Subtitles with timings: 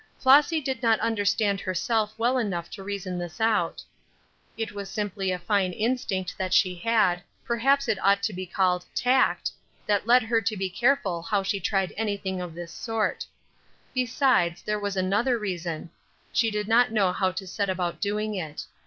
[0.17, 3.83] Flossy did not understand herself well enough to reason this out.
[4.57, 8.83] It was simply a fine instinct that she had, perhaps it ought to be called
[8.95, 9.51] "tact,"
[9.85, 13.27] that led her to be careful how she tried anything of this sort.
[13.93, 15.91] Besides, there was another reason.
[16.33, 18.65] She did not know how to set about doing it.